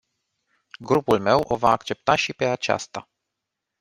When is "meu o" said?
1.19-1.55